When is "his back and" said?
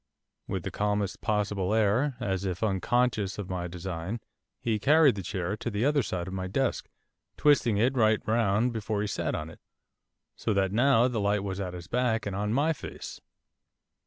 11.75-12.35